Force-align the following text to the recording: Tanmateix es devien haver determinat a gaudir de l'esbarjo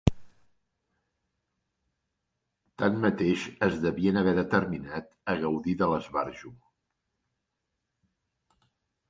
Tanmateix 2.83 3.43
es 3.67 3.77
devien 3.85 4.17
haver 4.23 4.33
determinat 4.41 5.13
a 5.25 5.37
gaudir 5.45 5.77
de 5.83 5.91
l'esbarjo 5.93 6.55